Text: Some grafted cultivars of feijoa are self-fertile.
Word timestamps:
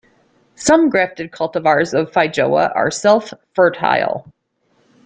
Some 0.55 0.89
grafted 0.89 1.29
cultivars 1.29 1.93
of 1.93 2.11
feijoa 2.11 2.75
are 2.75 2.89
self-fertile. 2.89 4.33